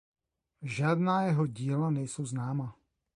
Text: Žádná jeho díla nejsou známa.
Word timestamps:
Žádná 0.61 1.21
jeho 1.21 1.47
díla 1.47 1.89
nejsou 1.89 2.25
známa. 2.25 2.75